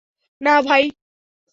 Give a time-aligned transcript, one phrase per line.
[0.41, 0.83] না, ভাই।